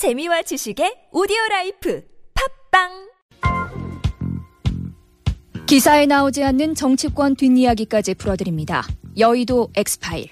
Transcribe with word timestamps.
재미와 0.00 0.40
지식의 0.40 1.08
오디오 1.12 1.36
라이프 1.50 2.02
팟빵 2.72 3.10
기사에 5.66 6.06
나오지 6.06 6.42
않는 6.42 6.74
정치권 6.74 7.36
뒷이야기까지 7.36 8.14
풀어드립니다. 8.14 8.82
여의도 9.18 9.68
엑스파일. 9.76 10.28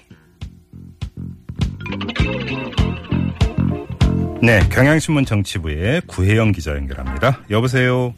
네, 4.41 4.59
경향신문 4.71 5.25
정치부의 5.25 6.01
구혜영 6.07 6.51
기자 6.51 6.71
연결합니다. 6.71 7.43
여보세요. 7.51 8.15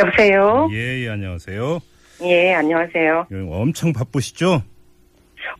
여보세요? 0.00 0.70
예, 0.72 1.04
예, 1.04 1.10
안녕하세요. 1.10 1.78
예, 2.22 2.54
안녕하세요. 2.54 3.26
예, 3.32 3.36
엄청 3.50 3.92
바쁘시죠? 3.92 4.62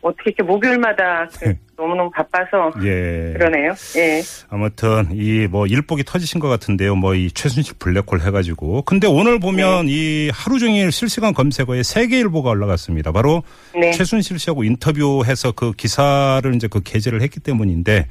어떻게 0.06 0.30
이렇게 0.30 0.42
목요일마다 0.44 1.26
그 1.40 1.54
너무너무 1.76 2.10
바빠서 2.10 2.72
예. 2.84 3.32
그러네요. 3.36 3.74
예. 3.96 4.22
아무튼 4.48 5.08
이 5.12 5.46
뭐 5.50 5.66
일복이 5.66 6.04
터지신 6.04 6.40
것 6.40 6.48
같은데요. 6.48 6.94
뭐 6.94 7.14
이 7.14 7.30
최순실 7.30 7.74
블랙홀 7.78 8.20
해가지고. 8.20 8.82
근데 8.82 9.06
오늘 9.06 9.38
보면 9.38 9.86
네. 9.86 9.92
이 9.92 10.30
하루 10.32 10.58
종일 10.58 10.92
실시간 10.92 11.34
검색어에 11.34 11.82
세계 11.82 12.18
일보가 12.20 12.50
올라갔습니다. 12.50 13.10
바로 13.12 13.42
네. 13.74 13.90
최순실 13.90 14.38
씨하고 14.38 14.64
인터뷰해서 14.64 15.52
그 15.52 15.72
기사를 15.72 16.54
이제 16.54 16.68
그 16.68 16.80
게재를 16.82 17.20
했기 17.22 17.40
때문인데 17.40 18.06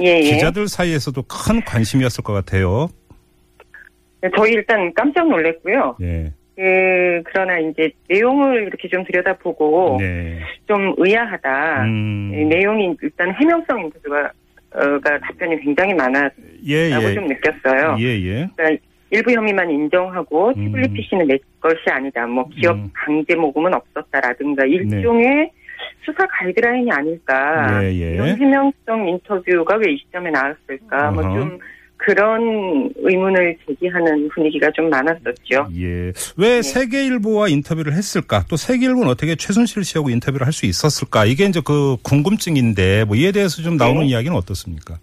예, 0.00 0.04
예. 0.04 0.20
기자들 0.22 0.68
사이에서도 0.68 1.22
큰 1.22 1.62
관심이었을 1.64 2.24
것 2.24 2.32
같아요. 2.32 2.88
저희 4.36 4.52
일단 4.52 4.92
깜짝 4.94 5.28
놀랐고요. 5.28 5.96
예. 6.02 6.32
그, 6.56 7.22
그러나 7.26 7.58
이제 7.58 7.90
내용을 8.08 8.62
이렇게 8.62 8.88
좀 8.88 9.04
들여다보고 9.04 9.98
네. 10.00 10.38
좀 10.66 10.94
의아하다. 10.96 11.84
음. 11.84 12.32
이 12.34 12.44
내용이 12.46 12.96
일단 13.02 13.30
해명성 13.34 13.80
인터뷰가, 13.80 14.30
어, 14.74 14.98
가 15.00 15.18
답변이 15.20 15.60
굉장히 15.60 15.92
많았다고 15.94 16.42
예, 16.66 16.90
예. 16.90 17.14
좀 17.14 17.26
느꼈어요. 17.26 17.96
예, 18.00 18.04
예. 18.04 18.48
그러니까 18.56 18.82
일부 19.10 19.30
혐의만 19.32 19.70
인정하고 19.70 20.48
음. 20.56 20.64
태블릿 20.72 20.94
PC는 20.94 21.26
내 21.28 21.38
것이 21.60 21.82
아니다. 21.90 22.26
뭐 22.26 22.48
기업 22.48 22.76
음. 22.76 22.84
네. 22.84 22.90
강제 22.94 23.34
모금은 23.34 23.74
없었다라든가 23.74 24.64
일종의 24.64 25.50
수사 26.04 26.26
가이드라인이 26.26 26.90
아닐까. 26.90 27.82
예, 27.82 27.88
예. 27.88 28.14
이런 28.14 28.28
해명성 28.28 29.08
인터뷰가 29.08 29.76
왜 29.76 29.92
이 29.92 29.98
시점에 29.98 30.30
나왔을까. 30.30 31.10
뭐 31.10 31.22
어허. 31.22 31.34
좀 31.38 31.58
그런 31.96 32.90
의문을 32.96 33.56
제기하는 33.66 34.28
분위기가 34.28 34.70
좀 34.72 34.90
많았었죠. 34.90 35.68
예. 35.76 36.12
왜 36.36 36.56
네. 36.56 36.62
세계일보와 36.62 37.48
인터뷰를 37.48 37.92
했을까? 37.94 38.44
또 38.48 38.56
세계일보는 38.56 39.08
어떻게 39.08 39.34
최순실 39.34 39.84
씨하고 39.84 40.10
인터뷰를 40.10 40.46
할 40.46 40.52
수 40.52 40.66
있었을까? 40.66 41.26
이게 41.26 41.44
이제 41.44 41.60
그 41.64 41.96
궁금증인데 42.02 43.04
뭐 43.04 43.14
이에 43.16 43.30
대해서 43.32 43.60
좀 43.62 43.76
나오는 43.76 44.00
네. 44.02 44.06
이야기는 44.08 44.34
어떻습니까? 44.36 44.98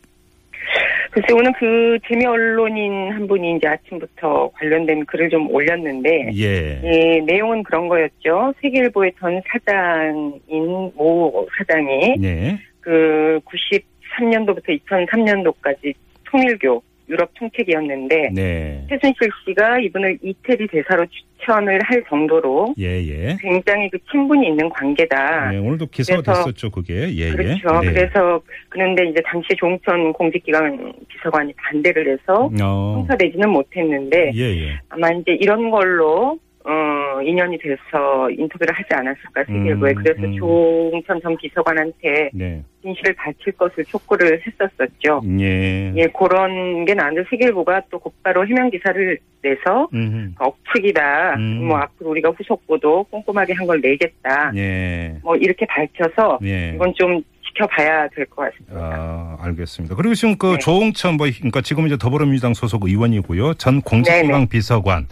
글쎄 1.12 1.28
오늘 1.32 1.54
그 1.60 2.00
재미 2.08 2.26
언론인 2.26 3.12
한 3.12 3.28
분이 3.28 3.58
이제 3.58 3.68
아침부터 3.68 4.50
관련된 4.56 5.06
글을 5.06 5.30
좀 5.30 5.48
올렸는데 5.54 6.32
예. 6.34 6.82
예, 6.84 7.20
내용은 7.20 7.62
그런 7.62 7.88
거였죠. 7.88 8.52
세계일보의 8.62 9.14
전 9.20 9.40
사장인 9.48 10.92
모 10.96 11.48
사장이 11.56 12.16
예. 12.24 12.58
그 12.80 13.40
93년도부터 13.46 14.80
2003년도까지 14.88 15.94
통일교 16.38 16.84
유럽 17.10 17.30
총책이었는데 17.36 18.30
네. 18.34 18.86
최순실 18.90 19.30
씨가 19.46 19.80
이분을 19.80 20.18
이태리 20.24 20.68
대사로 20.68 21.06
추천을 21.38 21.80
할 21.84 22.02
정도로 22.10 22.74
예, 22.80 22.86
예. 23.06 23.38
굉장히 23.42 23.90
그 23.90 23.98
친분이 24.10 24.48
있는 24.48 24.70
관계다. 24.70 25.52
네, 25.52 25.58
오늘도 25.58 25.88
기사가 25.88 26.22
그래서- 26.22 26.46
됐었죠, 26.46 26.72
그게. 26.72 27.14
예, 27.16 27.32
그렇죠. 27.32 27.82
예. 27.84 27.88
네. 27.88 27.94
그래서 27.94 28.42
그런데 28.70 29.06
이제 29.10 29.22
당시 29.26 29.50
종천 29.58 30.14
공직기관 30.14 30.94
비서관이 31.10 31.54
반대를 31.58 32.14
해서 32.14 32.50
어. 32.62 32.94
성사되지는 32.96 33.50
못했는데 33.50 34.32
예, 34.34 34.42
예. 34.42 34.80
아마 34.90 35.10
이제 35.12 35.34
이런 35.40 35.70
걸로 35.70 36.40
어 36.66 37.22
인연이 37.22 37.58
돼서 37.58 38.30
인터뷰를 38.32 38.74
하지 38.74 38.88
않았을까 38.94 39.44
세계일보에 39.46 39.92
음, 39.92 39.96
그래서 39.96 40.22
음. 40.24 40.38
조홍천 40.38 41.22
전 41.22 41.36
비서관한테 41.38 42.30
네. 42.34 42.64
진실을 42.82 43.14
밝힐 43.16 43.52
것을 43.54 43.84
촉구를 43.86 44.42
했었었죠. 44.46 45.22
예. 45.40 45.94
예, 45.96 46.08
그런 46.18 46.86
게 46.86 46.94
나는데 46.94 47.28
세계일보가 47.30 47.84
또 47.90 48.00
곧바로 48.00 48.46
해명 48.48 48.70
기사를 48.70 49.18
내서 49.42 49.90
음. 49.94 50.36
억측이다. 50.40 51.36
음. 51.36 51.68
뭐 51.68 51.78
앞으로 51.80 52.12
우리가 52.12 52.30
후속보도 52.32 53.06
꼼꼼하게 53.12 53.54
한 53.54 53.68
걸 53.68 53.80
내겠다. 53.82 54.52
예. 54.56 55.18
뭐 55.24 55.36
이렇게 55.36 55.66
밝혀서 55.66 56.40
예. 56.44 56.74
이건 56.76 56.94
좀 56.98 57.22
지켜봐야 57.48 58.08
될 58.10 58.26
것 58.28 58.50
같습니다. 58.52 58.80
아, 58.80 59.38
알겠습니다. 59.42 59.96
그리고 59.96 60.14
지금 60.16 60.38
그 60.38 60.54
네. 60.54 60.58
조홍천 60.60 61.16
뭐 61.18 61.28
그러니까 61.38 61.62
지금 61.62 61.86
이제 61.88 61.98
더불어민주당 61.98 62.54
소속 62.54 62.86
의원이고요. 62.88 63.54
전 63.56 63.82
공직기강 63.82 64.28
네네. 64.28 64.46
비서관. 64.50 65.08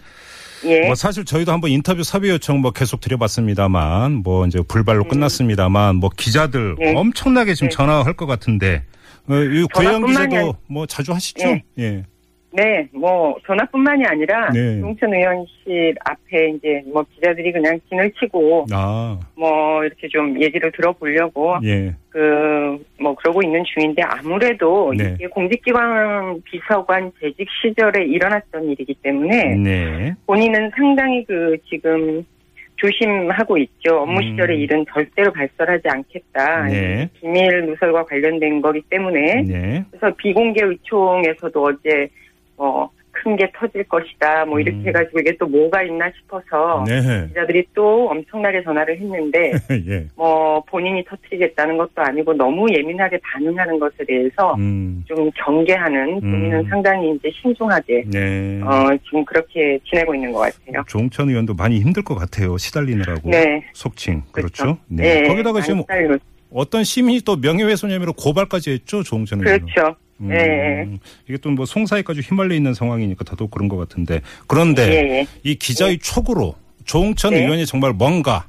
예, 0.64 0.86
뭐 0.86 0.94
사실 0.94 1.24
저희도 1.24 1.52
한번 1.52 1.70
인터뷰 1.70 2.02
섭외 2.02 2.30
요청 2.30 2.60
뭐 2.60 2.70
계속 2.70 3.00
드려봤습니다만 3.00 4.22
뭐 4.22 4.46
이제 4.46 4.60
불발로 4.66 5.04
끝났습니다만 5.08 5.96
뭐 5.96 6.10
기자들 6.16 6.60
음. 6.72 6.76
네. 6.78 6.94
엄청나게 6.94 7.54
지금 7.54 7.68
네. 7.68 7.74
전화할 7.74 8.14
것 8.14 8.26
같은데 8.26 8.84
어, 9.28 9.34
이 9.34 9.66
전화뿐만이 9.74 10.28
기자도 10.28 10.56
뭐 10.68 10.86
자주 10.86 11.12
하시죠? 11.12 11.46
네. 11.46 11.64
예. 11.78 12.04
네, 12.52 12.86
뭐 12.92 13.34
전화뿐만이 13.46 14.04
아니라 14.04 14.50
네. 14.50 14.78
조홍천 14.80 15.12
의원실 15.12 15.94
앞에 16.04 16.50
이제 16.50 16.82
뭐 16.92 17.04
기자들이 17.14 17.50
그냥 17.50 17.80
진을 17.88 18.12
치고 18.12 18.66
아, 18.72 19.18
뭐 19.34 19.84
이렇게 19.84 20.06
좀 20.08 20.40
얘기를 20.40 20.70
들어보려고 20.72 21.56
예. 21.64 21.94
그뭐 22.10 23.14
그러고 23.16 23.42
있는 23.42 23.62
중인데 23.64 24.02
아무래도 24.02 24.92
네. 24.96 25.14
이게 25.14 25.26
공직기관 25.28 26.42
비서관 26.42 27.10
재직 27.20 27.48
시절에 27.62 28.04
일어났던 28.04 28.64
일이기 28.64 28.94
때문에 29.02 29.54
네. 29.56 30.14
본인은 30.26 30.70
상당히 30.76 31.24
그 31.24 31.56
지금 31.70 32.22
조심하고 32.76 33.56
있죠. 33.58 34.00
업무 34.00 34.18
음. 34.18 34.30
시절의 34.30 34.58
일은 34.60 34.84
절대로 34.92 35.32
발설하지 35.32 35.88
않겠다. 35.88 36.64
네. 36.64 37.08
기밀 37.20 37.66
누설과 37.66 38.04
관련된 38.04 38.60
거기 38.60 38.82
때문에 38.82 39.42
네. 39.42 39.84
그래서 39.90 40.14
비공개 40.16 40.62
의총에서도 40.64 41.62
어제 41.62 42.08
뭐큰게 42.62 43.50
터질 43.56 43.84
것이다. 43.84 44.44
뭐 44.46 44.60
이렇게 44.60 44.78
음. 44.78 44.86
해가지고 44.86 45.20
이게 45.20 45.36
또 45.36 45.46
뭐가 45.46 45.82
있나 45.82 46.10
싶어서 46.16 46.84
네. 46.86 47.26
기자들이 47.28 47.64
또 47.74 48.08
엄청나게 48.10 48.62
전화를 48.62 48.98
했는데 48.98 49.52
예. 49.88 50.06
뭐 50.16 50.62
본인이 50.64 51.04
터뜨리겠다는 51.04 51.76
것도 51.76 51.92
아니고 51.96 52.34
너무 52.34 52.66
예민하게 52.72 53.18
반응하는 53.22 53.78
것에 53.78 54.04
대해서 54.06 54.54
음. 54.54 55.04
좀 55.06 55.30
경계하는 55.34 56.20
본인은 56.20 56.60
음. 56.60 56.68
상당히 56.68 57.14
이제 57.14 57.30
신중하게 57.40 58.04
네. 58.06 58.60
어 58.62 58.96
지금 59.04 59.24
그렇게 59.24 59.78
지내고 59.84 60.14
있는 60.14 60.32
것 60.32 60.40
같아요. 60.40 60.84
조홍천 60.86 61.28
의원도 61.28 61.54
많이 61.54 61.80
힘들 61.80 62.02
것 62.02 62.14
같아요. 62.14 62.56
시달리느라고. 62.56 63.30
네. 63.30 63.64
속칭. 63.72 64.22
그렇죠. 64.32 64.64
그렇죠. 64.64 64.78
네. 64.88 65.22
네, 65.22 65.28
거기다가 65.28 65.60
지금 65.60 65.82
살고 65.86 66.16
어떤 66.54 66.84
시민이 66.84 67.22
또 67.22 67.36
명예훼손 67.36 67.90
혐의로 67.90 68.12
고발까지 68.12 68.72
했죠. 68.72 69.02
조홍천 69.02 69.40
의원. 69.40 69.60
그렇죠. 69.60 69.96
음, 70.20 70.28
네. 70.28 70.88
이게 71.28 71.36
또 71.38 71.50
뭐 71.50 71.64
송사에까지 71.66 72.20
휘말려 72.20 72.54
있는 72.54 72.74
상황이니까 72.74 73.24
더더욱 73.24 73.50
그런 73.50 73.68
것 73.68 73.76
같은데 73.76 74.20
그런데 74.46 74.88
예, 74.88 75.18
예. 75.18 75.26
이 75.42 75.54
기자의 75.54 75.98
촉으로 75.98 76.54
조홍천 76.84 77.34
네. 77.34 77.42
의원이 77.42 77.66
정말 77.66 77.92
뭔가 77.92 78.46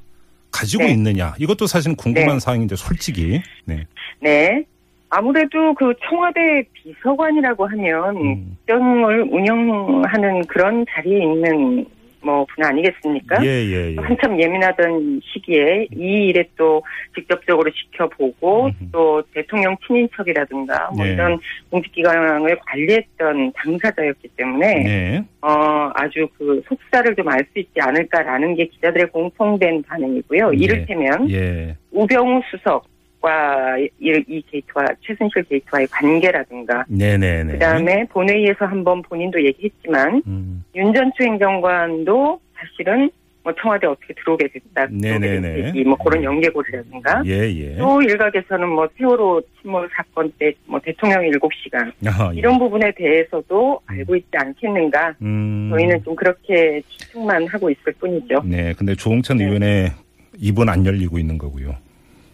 가지고 0.51 0.83
네. 0.83 0.91
있느냐 0.91 1.33
이것도 1.39 1.67
사실 1.67 1.95
궁금한 1.95 2.35
네. 2.35 2.39
사항인데 2.39 2.75
솔직히 2.75 3.41
네. 3.65 3.85
네. 4.19 4.63
아무래도 5.09 5.73
그 5.75 5.93
청와대 6.09 6.63
비서관이라고 6.73 7.67
하면 7.67 8.17
음. 8.17 8.57
국정을 8.65 9.27
운영하는 9.31 10.45
그런 10.47 10.85
자리에 10.89 11.21
있는 11.23 11.85
뭐분 12.23 12.63
아니겠습니까? 12.63 13.43
예 13.43 13.47
예 13.47 13.91
예. 13.91 13.95
한참 13.97 14.39
예민하던 14.39 15.21
시기에 15.23 15.87
이 15.95 16.29
일에 16.29 16.43
또 16.57 16.81
직접적으로 17.15 17.69
지켜보고 17.71 18.65
음흠. 18.65 18.91
또 18.91 19.21
대통령 19.33 19.75
친인척이라든가 19.85 20.91
뭐 20.95 21.05
네. 21.05 21.13
이런 21.13 21.39
공직기관을 21.69 22.57
관리했던 22.65 23.51
당사자였기 23.55 24.29
때문에 24.37 24.83
네. 24.83 25.23
어 25.41 25.91
아주 25.95 26.27
그 26.37 26.61
속사를 26.67 27.15
좀 27.15 27.27
알 27.29 27.45
수 27.51 27.59
있지 27.59 27.79
않을까라는 27.79 28.55
게 28.55 28.67
기자들의 28.67 29.07
공통된 29.07 29.83
반응이고요. 29.83 30.51
네. 30.51 30.57
이를테면 30.57 31.29
예. 31.29 31.75
우병우 31.91 32.41
수석 32.49 32.85
과 33.23 33.77
이, 33.77 33.89
이 34.01 34.43
게이트와 34.51 34.85
최순실 34.99 35.43
게이트와의 35.43 35.87
관계라든가 35.87 36.83
네네네. 36.89 37.53
그다음에 37.53 38.05
본회의에서 38.09 38.65
한번 38.65 39.01
본인도 39.01 39.41
얘기했지만 39.45 40.21
음. 40.27 40.65
윤 40.75 40.93
전투 40.93 41.23
행정관도 41.23 42.41
사실은 42.53 43.09
뭐 43.43 43.53
청와대 43.61 43.87
어떻게 43.87 44.13
들어오게 44.13 44.47
됐다, 44.49 44.87
들어오게 44.87 45.19
네네네. 45.19 45.53
된 45.53 45.67
얘기, 45.67 45.83
뭐 45.85 45.97
그런 45.97 46.21
연계고리라든가 46.23 47.23
예 47.25 47.49
예. 47.49 47.77
또 47.77 48.01
일각에서는 48.01 48.67
뭐 48.67 48.87
세월호 48.97 49.41
침몰 49.61 49.89
사건 49.95 50.29
때 50.37 50.53
뭐 50.65 50.79
대통령 50.79 51.21
7시간 51.21 51.91
아, 52.07 52.31
예. 52.33 52.37
이런 52.37 52.57
부분에 52.57 52.91
대해서도 52.95 53.79
알고 53.85 54.15
있지 54.15 54.29
않겠는가 54.33 55.15
음. 55.21 55.69
저희는 55.71 56.03
좀 56.03 56.15
그렇게 56.15 56.81
추측만 56.87 57.47
하고 57.47 57.69
있을 57.69 57.93
뿐이죠. 57.99 58.41
네. 58.43 58.73
근데 58.73 58.95
조홍천 58.95 59.37
네. 59.37 59.45
의원의 59.45 59.91
입은 60.39 60.67
안 60.67 60.85
열리고 60.85 61.19
있는 61.19 61.37
거고요. 61.37 61.75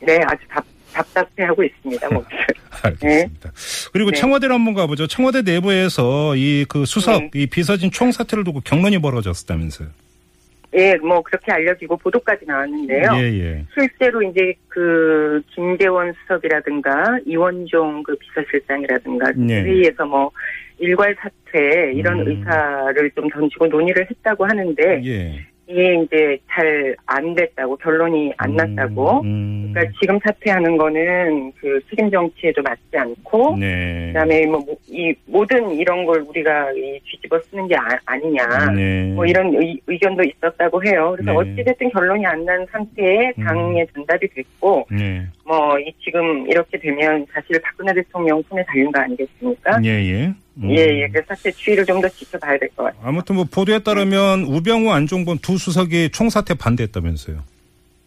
네, 0.01 0.17
아주 0.25 0.39
답, 0.47 0.63
답답해하고 0.93 1.63
있습니다. 1.63 2.09
뭐. 2.13 2.23
알겠습니다. 2.83 3.51
그리고 3.91 4.11
네. 4.11 4.17
청와대로 4.19 4.53
한번 4.53 4.73
가보죠. 4.73 5.07
청와대 5.07 5.41
내부에서 5.41 6.35
이 6.35 6.65
그 6.69 6.85
수석, 6.85 7.21
네. 7.21 7.29
이 7.35 7.47
비서진 7.47 7.91
총 7.91 8.11
사태를 8.11 8.43
두고 8.43 8.61
경론이 8.61 8.99
벌어졌다면서요. 8.99 9.87
예, 10.75 10.95
뭐 10.97 11.21
그렇게 11.23 11.51
알려지고 11.51 11.97
보도까지 11.97 12.45
나왔는데요. 12.45 13.11
예, 13.15 13.23
예. 13.39 13.65
실제로 13.73 14.21
이제 14.21 14.53
그 14.67 15.41
김재원 15.55 16.13
수석이라든가 16.21 17.17
이원종 17.25 18.03
그 18.03 18.15
비서실장이라든가 18.15 19.31
네. 19.35 19.63
회의에서 19.63 20.05
뭐 20.05 20.29
일괄 20.77 21.15
사퇴 21.19 21.93
이런 21.95 22.19
음. 22.19 22.27
의사를 22.27 23.11
좀 23.15 23.27
던지고 23.29 23.65
논의를 23.67 24.05
했다고 24.11 24.45
하는데 24.45 25.01
예. 25.05 25.47
이게 25.69 26.01
이제 26.03 26.37
잘 26.49 26.95
안 27.05 27.35
됐다고 27.35 27.75
결론이 27.77 28.33
안 28.37 28.55
났다고. 28.55 29.21
음, 29.21 29.71
그러니까 29.71 29.93
지금 30.01 30.19
사퇴하는 30.23 30.77
거는 30.77 31.51
그 31.59 31.79
책임 31.89 32.09
정치에도 32.09 32.61
맞지 32.61 32.97
않고 32.97 33.57
네. 33.59 34.07
그다음에 34.07 34.45
뭐 34.47 34.63
이 34.91 35.13
모든 35.27 35.69
이런 35.71 36.05
걸 36.05 36.21
우리가 36.21 36.71
이 36.73 36.99
뒤집어 37.05 37.39
쓰는 37.41 37.67
게 37.67 37.75
아, 37.75 38.15
니냐 38.17 38.71
네. 38.75 39.11
뭐 39.13 39.25
이런 39.25 39.53
의, 39.55 39.79
의견도 39.87 40.23
있었다고 40.23 40.83
해요. 40.85 41.15
그래서 41.15 41.31
네. 41.31 41.37
어찌 41.51 41.63
됐든 41.63 41.89
결론이 41.91 42.25
안 42.25 42.39
난 42.45 42.65
상태에 42.71 43.31
음. 43.37 43.43
당에 43.43 43.85
전달이 43.93 44.27
됐고 44.29 44.87
네. 44.91 45.25
뭐 45.49 45.79
이 45.79 45.91
지금 46.03 46.45
이렇게 46.47 46.77
되면 46.79 47.25
사실 47.33 47.59
박근혜 47.61 47.91
대통령 47.93 48.41
손에 48.47 48.63
달린 48.65 48.91
거 48.91 48.99
아니겠습니까? 49.01 49.79
예, 49.83 49.89
예. 49.89 50.33
음. 50.57 50.69
예, 50.71 51.01
예. 51.01 51.07
그래서 51.07 51.25
사실 51.29 51.51
추이를 51.53 51.85
좀 51.85 52.01
더 52.01 52.07
지켜봐야 52.07 52.57
될 52.59 52.69
것 52.75 52.83
같아요. 52.83 53.01
아무튼 53.03 53.35
뭐 53.35 53.45
보도에 53.49 53.79
따르면 53.79 54.43
우병우 54.43 54.91
안종범 54.91 55.39
두 55.41 55.57
수석이 55.57 56.09
총사퇴 56.11 56.53
반대했다면서요. 56.53 57.43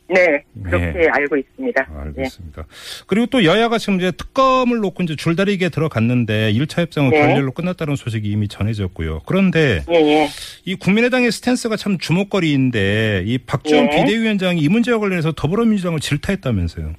네, 0.09 0.43
그렇게 0.63 0.93
네. 0.93 1.09
알고 1.09 1.37
있습니다. 1.39 1.87
예. 1.91 1.99
알겠습니다. 2.01 2.67
그리고 3.07 3.27
또 3.27 3.45
여야가 3.45 3.79
지금 3.79 3.97
이제 3.99 4.11
특검을 4.11 4.79
놓고 4.81 5.03
이제 5.05 5.17
줄다리기에 5.17 5.71
들어갔는데 5.71 6.53
1차 6.53 6.83
협상은 6.83 7.11
네. 7.11 7.19
결렬로 7.21 7.53
끝났다는 7.53 7.97
소식이 7.97 8.29
이미 8.31 8.47
전해졌고요. 8.47 9.23
그런데 9.25 9.81
예, 9.91 9.95
예. 9.95 10.29
이 10.67 10.75
국민의당의 10.75 11.33
스탠스가 11.33 11.77
참 11.77 11.97
주목거리인데 11.99 13.23
이 13.27 13.39
박지원 13.39 13.87
예. 13.87 13.97
비대위원장이 14.05 14.61
이 14.61 14.69
문제와 14.69 14.99
관련해서 14.99 15.33
더불어민주당을 15.33 16.01
질타했다면서요. 16.01 16.93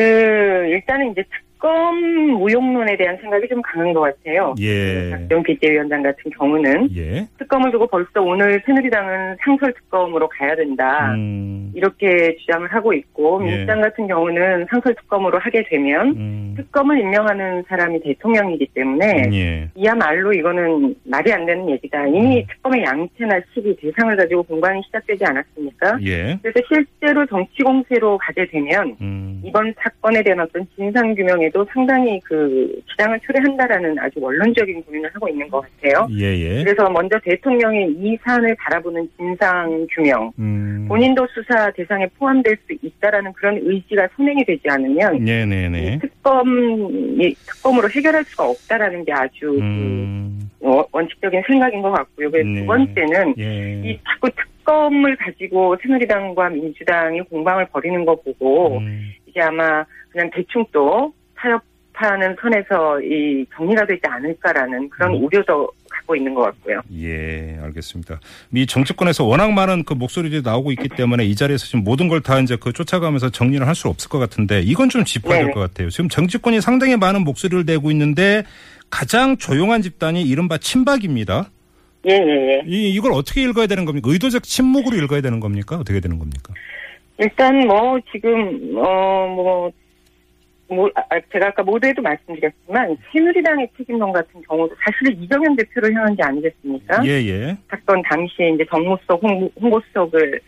그 0.00 0.66
일단은 0.70 1.10
이제 1.10 1.22
특 1.24 1.49
검 1.60 1.94
무용론에 2.38 2.96
대한 2.96 3.18
생각이 3.18 3.46
좀 3.48 3.60
강한 3.62 3.92
것 3.92 4.00
같아요. 4.00 4.54
예. 4.58 5.10
박정 5.10 5.42
비대위원장 5.42 6.02
같은 6.02 6.30
경우는 6.30 6.88
예. 6.96 7.28
특검을 7.38 7.70
두고 7.70 7.86
벌써 7.86 8.22
오늘 8.22 8.62
새누리당은 8.64 9.36
상설 9.44 9.74
특검으로 9.74 10.28
가야 10.28 10.56
된다. 10.56 11.12
음, 11.12 11.70
이렇게 11.74 12.34
주장을 12.38 12.66
하고 12.72 12.94
있고 12.94 13.42
예. 13.44 13.50
민주당 13.50 13.82
같은 13.82 14.06
경우는 14.06 14.66
상설 14.70 14.94
특검으로 14.94 15.38
하게 15.38 15.62
되면 15.68 16.08
음, 16.16 16.54
특검을 16.56 16.98
임명하는 16.98 17.64
사람이 17.68 18.00
대통령이기 18.00 18.68
때문에 18.72 19.30
예. 19.32 19.68
이야말로 19.74 20.32
이거는 20.32 20.94
말이 21.04 21.30
안 21.30 21.44
되는 21.44 21.68
얘기다. 21.68 22.06
이미 22.06 22.46
특검의 22.46 22.84
양태나 22.84 23.38
시기 23.52 23.76
대상을 23.76 24.16
가지고 24.16 24.42
공방이 24.44 24.80
시작되지 24.86 25.26
않았습니까? 25.26 25.98
예. 26.06 26.38
그래서 26.42 26.60
실제로 26.72 27.26
정치 27.26 27.62
공세로 27.62 28.16
가게 28.16 28.46
되면 28.46 28.96
음, 29.02 29.42
이번 29.44 29.74
사건에 29.78 30.22
대한 30.22 30.40
어떤 30.40 30.66
진상 30.74 31.14
규명에 31.14 31.49
도 31.50 31.66
상당히 31.72 32.20
그 32.24 32.80
지장을 32.90 33.18
초래한다라는 33.20 33.98
아주 33.98 34.20
원론적인 34.20 34.82
고민을 34.84 35.10
하고 35.14 35.28
있는 35.28 35.48
것 35.48 35.60
같아요. 35.62 36.06
예, 36.12 36.24
예. 36.38 36.64
그래서 36.64 36.88
먼저 36.90 37.18
대통령의 37.20 37.90
이 37.92 38.16
사안을 38.24 38.54
바라보는 38.56 39.08
진상 39.16 39.86
규명, 39.94 40.32
음, 40.38 40.86
본인도 40.88 41.26
수사 41.34 41.70
대상에 41.72 42.06
포함될 42.18 42.56
수 42.66 42.74
있다라는 42.82 43.32
그런 43.32 43.58
의지가 43.62 44.08
선행이 44.16 44.44
되지 44.44 44.62
않으면 44.68 45.24
네, 45.24 45.44
네, 45.46 45.66
이 45.66 45.70
네. 45.70 45.98
특검 46.00 46.46
이 47.20 47.34
특검으로 47.46 47.88
해결할 47.90 48.24
수가 48.24 48.48
없다라는 48.48 49.04
게 49.04 49.12
아주 49.12 49.58
음, 49.60 50.38
그 50.60 50.66
원- 50.66 50.84
원칙적인 50.92 51.42
생각인 51.46 51.82
것 51.82 51.90
같고요. 51.90 52.30
그래서 52.30 52.48
네. 52.48 52.60
두 52.60 52.66
번째는 52.66 53.34
예. 53.38 53.82
이 53.84 53.98
자꾸 54.04 54.28
특검을 54.30 55.16
가지고 55.16 55.76
새누리당과 55.82 56.50
민주당이 56.50 57.20
공방을 57.22 57.66
벌이는 57.72 58.04
거 58.04 58.14
보고 58.16 58.78
음, 58.78 59.10
이게 59.26 59.40
아마 59.40 59.84
그냥 60.10 60.30
대충 60.34 60.64
또 60.72 61.12
타협하는 61.40 62.36
선에서 62.40 63.00
이 63.00 63.44
정리가 63.56 63.86
되지 63.86 64.00
않을까라는 64.04 64.88
그런 64.90 65.14
음. 65.14 65.24
우려도 65.24 65.70
갖고 65.88 66.14
있는 66.16 66.34
것 66.34 66.42
같고요. 66.42 66.80
예, 66.98 67.58
알겠습니다. 67.62 68.20
미 68.50 68.66
정치권에서 68.66 69.24
워낙 69.24 69.52
많은 69.52 69.84
그 69.84 69.94
목소리들이 69.94 70.42
나오고 70.42 70.72
있기 70.72 70.88
때문에 70.90 71.24
이 71.24 71.34
자리에서 71.34 71.66
지금 71.66 71.84
모든 71.84 72.08
걸 72.08 72.20
다 72.20 72.38
이제 72.38 72.56
그 72.60 72.72
쫓아가면서 72.72 73.30
정리를 73.30 73.66
할 73.66 73.74
수 73.74 73.88
없을 73.88 74.08
것 74.10 74.18
같은데 74.18 74.60
이건 74.60 74.88
좀 74.88 75.04
짚어야 75.04 75.36
될 75.36 75.42
네네. 75.46 75.54
것 75.54 75.60
같아요. 75.60 75.88
지금 75.90 76.08
정치권이 76.08 76.60
상당히 76.60 76.96
많은 76.96 77.22
목소리를 77.24 77.64
내고 77.64 77.90
있는데 77.90 78.44
가장 78.90 79.36
조용한 79.36 79.82
집단이 79.82 80.22
이른바 80.22 80.58
친박입니다. 80.58 81.50
예, 82.08 82.12
예, 82.14 82.16
예. 82.16 82.62
이, 82.66 82.90
이걸 82.94 83.12
어떻게 83.12 83.42
읽어야 83.42 83.66
되는 83.66 83.84
겁니까? 83.84 84.10
의도적 84.10 84.42
침묵으로 84.42 84.96
읽어야 84.96 85.20
되는 85.20 85.38
겁니까? 85.40 85.76
어떻게 85.76 86.00
되는 86.00 86.18
겁니까? 86.18 86.54
일단 87.18 87.66
뭐 87.66 87.98
지금 88.12 88.74
어 88.76 89.26
뭐 89.34 89.70
뭐, 90.70 90.88
아, 90.94 91.02
제가 91.32 91.48
아까 91.48 91.62
모두에도 91.62 92.00
말씀드렸지만 92.00 92.96
새누리당의 93.12 93.68
책임론 93.76 94.12
같은 94.12 94.40
경우도 94.42 94.74
사실은 94.84 95.20
이정현 95.22 95.56
대표를 95.56 95.94
향한 95.94 96.14
게 96.14 96.22
아니겠습니까? 96.22 97.04
예, 97.04 97.10
예. 97.10 97.56
사건 97.68 98.02
당시에 98.02 98.50
이제 98.50 98.64
정무수석 98.70 99.22
홍보, 99.22 99.50
홍보수석을 99.60 100.40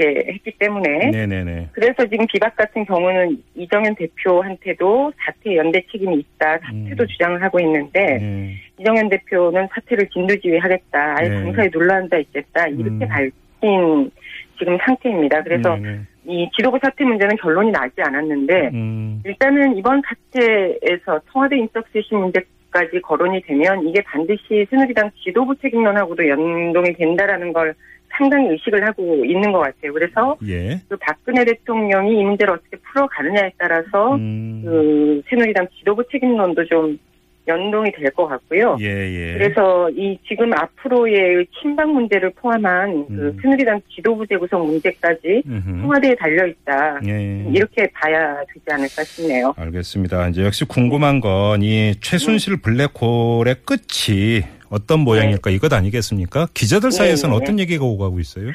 이렇게 0.00 0.32
했기 0.32 0.50
때문에 0.52 1.10
네네네. 1.10 1.68
그래서 1.72 2.06
지금 2.08 2.26
비박 2.26 2.56
같은 2.56 2.84
경우는 2.86 3.42
이정현 3.54 3.94
대표한테도 3.96 5.12
사퇴 5.18 5.56
연대 5.56 5.82
책임이 5.92 6.16
있다 6.18 6.58
사퇴도 6.58 7.04
음. 7.04 7.06
주장을 7.06 7.42
하고 7.42 7.60
있는데 7.60 8.18
예. 8.20 8.56
이정현 8.80 9.10
대표는 9.10 9.68
사퇴를 9.74 10.08
진두지휘하겠다 10.08 11.16
아예 11.18 11.28
네. 11.28 11.34
강사에 11.34 11.68
눌러앉아 11.70 12.18
있겠다 12.18 12.66
이렇게 12.68 13.04
음. 13.04 13.08
밝힌 13.08 14.10
지금 14.58 14.78
상태입니다. 14.78 15.42
그래서 15.42 15.76
네네. 15.76 16.00
이 16.26 16.48
지도부 16.56 16.78
사퇴 16.82 17.04
문제는 17.04 17.36
결론이 17.36 17.70
나지 17.70 17.94
않았는데 18.02 18.70
음, 18.74 19.22
일단은 19.24 19.76
이번 19.76 20.02
사태에서 20.02 21.20
청와대 21.32 21.56
인적 21.56 21.86
쇄신 21.92 22.18
문제까지 22.18 23.00
거론이 23.02 23.42
되면 23.42 23.86
이게 23.88 24.02
반드시 24.02 24.66
새누리당 24.70 25.10
지도부 25.24 25.56
책임론하고도 25.56 26.28
연동이 26.28 26.92
된다라는 26.94 27.52
걸 27.52 27.74
상당히 28.10 28.48
의식을 28.48 28.86
하고 28.86 29.24
있는 29.24 29.52
것 29.52 29.60
같아요. 29.60 29.92
그래서 29.92 30.36
예. 30.46 30.80
그 30.88 30.96
박근혜 30.98 31.44
대통령이 31.44 32.18
이 32.18 32.24
문제를 32.24 32.54
어떻게 32.54 32.76
풀어가느냐에 32.76 33.52
따라서 33.56 34.16
음, 34.16 34.62
그 34.64 35.22
새누리당 35.28 35.68
지도부 35.78 36.04
책임론도 36.10 36.66
좀 36.66 36.98
연동이 37.50 37.92
될 37.92 38.10
것 38.12 38.26
같고요. 38.26 38.76
예, 38.80 38.86
예. 38.86 39.34
그래서 39.34 39.88
이 39.90 40.18
지금 40.26 40.52
앞으로의 40.52 41.46
친박 41.60 41.90
문제를 41.92 42.30
포함한 42.36 43.06
그 43.08 43.12
음. 43.12 43.38
새누리당 43.42 43.80
지도부 43.94 44.26
재구성 44.26 44.66
문제까지 44.66 45.42
음흠. 45.46 45.80
청와대에 45.82 46.14
달려 46.16 46.46
있다. 46.46 47.00
예. 47.06 47.46
이렇게 47.52 47.86
봐야 47.94 48.36
되지 48.52 48.64
않을까 48.70 49.04
싶네요. 49.04 49.54
알겠습니다. 49.56 50.28
이제 50.28 50.44
역시 50.44 50.64
궁금한 50.64 51.20
건 51.20 51.30
이 51.62 51.94
최순실 52.00 52.58
블랙홀의 52.62 53.56
끝이 53.66 54.42
어떤 54.70 55.00
모양일까 55.00 55.50
이것 55.50 55.72
아니겠습니까? 55.72 56.46
기자들 56.54 56.90
사이에서는 56.92 57.32
네, 57.34 57.38
네. 57.38 57.42
어떤 57.44 57.58
얘기가 57.60 57.84
오고 57.84 57.98
가고 57.98 58.20
있어요? 58.20 58.50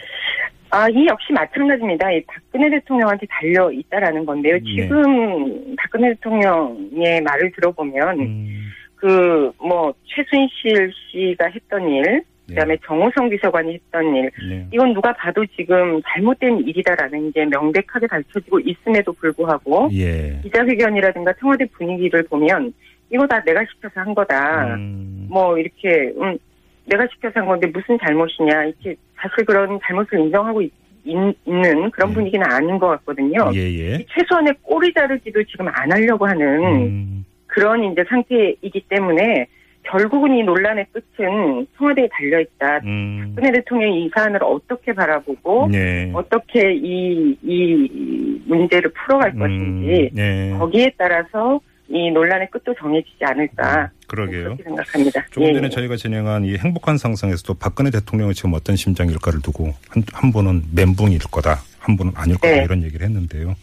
아, 0.71 0.87
이 0.89 1.05
역시 1.07 1.31
마찬가지입니다. 1.33 2.11
이 2.11 2.23
박근혜 2.25 2.69
대통령한테 2.69 3.25
달려 3.29 3.71
있다라는 3.71 4.25
건데요. 4.25 4.55
네. 4.55 4.61
지금 4.63 5.75
박근혜 5.77 6.09
대통령의 6.15 7.21
말을 7.21 7.51
들어보면 7.55 8.19
음, 8.19 8.61
그 8.95 9.51
뭐 9.59 9.93
최순실 10.05 10.91
씨가 11.11 11.47
했던 11.47 11.89
일, 11.89 12.03
네. 12.03 12.23
그다음에 12.47 12.77
정호성 12.85 13.29
비서관이 13.29 13.73
했던 13.73 14.15
일, 14.15 14.31
네. 14.47 14.67
이건 14.71 14.93
누가 14.93 15.11
봐도 15.13 15.45
지금 15.55 16.01
잘못된 16.07 16.59
일이다라는 16.59 17.31
게 17.31 17.45
명백하게 17.45 18.07
밝혀지고 18.07 18.59
있음에도 18.59 19.11
불구하고 19.13 19.89
예. 19.93 20.39
기자회견이라든가 20.43 21.33
청와대 21.39 21.65
분위기를 21.65 22.23
보면 22.23 22.73
이거 23.11 23.25
다 23.27 23.41
내가 23.43 23.63
시켜서 23.65 24.01
한 24.01 24.13
거다. 24.13 24.75
음, 24.75 25.27
뭐 25.29 25.57
이렇게 25.57 26.11
음, 26.19 26.37
내가 26.85 27.07
시켜서 27.13 27.39
한 27.39 27.47
건데 27.47 27.67
무슨 27.67 27.97
잘못이냐 27.99 28.65
이렇게 28.65 28.95
사실 29.15 29.45
그런 29.45 29.79
잘못을 29.83 30.19
인정하고 30.19 30.61
있, 30.61 30.71
는 31.07 31.91
그런 31.91 32.09
음. 32.09 32.13
분위기는 32.15 32.43
아닌 32.51 32.79
것 32.79 32.87
같거든요. 32.87 33.51
예, 33.53 33.59
예. 33.59 34.05
최소한의 34.09 34.53
꼬리 34.63 34.91
자르기도 34.91 35.43
지금 35.43 35.67
안 35.67 35.91
하려고 35.91 36.25
하는 36.25 36.63
음, 36.63 37.25
그런 37.55 37.89
이제 37.89 38.03
상태이기 38.09 38.83
때문에 38.89 39.47
결국은 39.83 40.35
이 40.35 40.43
논란의 40.43 40.87
끝은 40.91 41.65
청와대에 41.77 42.09
달려 42.11 42.41
있다. 42.41 42.79
음, 42.83 43.33
박근혜 43.33 43.53
대통령이 43.53 44.05
이 44.05 44.09
사안을 44.13 44.43
어떻게 44.43 44.91
바라보고 44.93 45.69
네. 45.71 46.11
어떻게 46.13 46.73
이, 46.73 47.37
이 47.41 48.41
문제를 48.45 48.91
풀어갈 48.91 49.33
것인지 49.35 50.09
음, 50.11 50.15
네. 50.15 50.55
거기에 50.59 50.91
따라서 50.97 51.61
이 51.87 52.11
논란의 52.11 52.49
끝도 52.51 52.73
정해지지 52.73 53.23
않을까 53.23 53.91
그러게요. 54.07 54.43
그렇게 54.43 54.63
생각합니다. 54.63 55.25
조금 55.31 55.47
예, 55.47 55.53
전에 55.53 55.65
예. 55.65 55.69
저희가 55.69 55.95
진행한 55.95 56.43
이 56.43 56.57
행복한 56.57 56.97
상상에서도 56.97 57.53
박근혜 57.53 57.89
대통령이 57.91 58.33
지금 58.33 58.53
어떤 58.53 58.75
심정일까를 58.75 59.41
두고 59.41 59.71
한, 59.89 60.03
한 60.11 60.33
분은 60.33 60.63
멘붕일 60.75 61.19
거다, 61.31 61.59
한 61.79 61.95
분은 61.95 62.11
아닐 62.15 62.35
거다 62.35 62.49
네. 62.49 62.63
이런 62.65 62.83
얘기를 62.83 63.05
했는데요. 63.05 63.55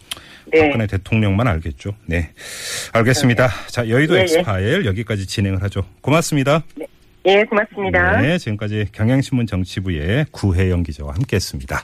네. 0.51 0.61
박근혜 0.61 0.87
대통령만 0.87 1.47
알겠죠. 1.47 1.95
네. 2.05 2.29
알겠습니다. 2.93 3.49
자, 3.67 3.87
여의도 3.87 4.15
예, 4.15 4.19
예. 4.19 4.23
엑스파일 4.23 4.85
여기까지 4.85 5.25
진행을 5.25 5.61
하죠. 5.63 5.83
고맙습니다. 6.01 6.63
예, 7.25 7.43
고맙습니다. 7.43 8.21
네, 8.21 8.37
지금까지 8.37 8.87
경향신문 8.91 9.47
정치부의 9.47 10.25
구혜영 10.31 10.83
기자와 10.83 11.13
함께했습니다. 11.15 11.79